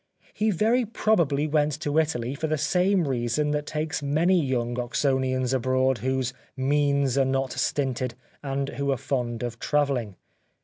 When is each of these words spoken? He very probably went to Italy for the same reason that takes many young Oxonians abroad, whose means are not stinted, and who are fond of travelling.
He 0.33 0.49
very 0.49 0.83
probably 0.83 1.45
went 1.45 1.73
to 1.81 1.99
Italy 1.99 2.33
for 2.33 2.47
the 2.47 2.57
same 2.57 3.07
reason 3.07 3.51
that 3.51 3.67
takes 3.67 4.01
many 4.01 4.43
young 4.43 4.73
Oxonians 4.79 5.53
abroad, 5.53 5.99
whose 5.99 6.33
means 6.57 7.19
are 7.19 7.23
not 7.23 7.51
stinted, 7.51 8.15
and 8.41 8.69
who 8.69 8.89
are 8.91 8.97
fond 8.97 9.43
of 9.43 9.59
travelling. 9.59 10.15